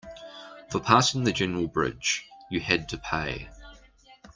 [0.71, 3.49] For passing the general bridge, you had to pay.